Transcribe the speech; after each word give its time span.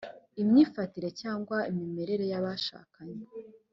imyifatire 0.41 1.09
cyangwa 1.21 1.57
imimerere 1.71 2.23
y’abashakanye 2.31 3.21